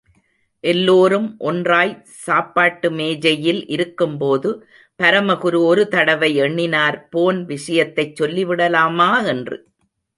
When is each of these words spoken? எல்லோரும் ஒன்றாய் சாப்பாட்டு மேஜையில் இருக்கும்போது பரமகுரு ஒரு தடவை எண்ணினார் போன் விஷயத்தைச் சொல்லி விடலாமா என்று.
எல்லோரும் 0.63 1.27
ஒன்றாய் 1.39 1.91
சாப்பாட்டு 2.23 2.91
மேஜையில் 2.91 3.67
இருக்கும்போது 3.67 4.51
பரமகுரு 4.99 5.61
ஒரு 5.63 5.87
தடவை 5.87 6.31
எண்ணினார் 6.37 7.07
போன் 7.09 7.41
விஷயத்தைச் 7.45 8.15
சொல்லி 8.15 8.45
விடலாமா 8.45 9.11
என்று. 9.27 9.57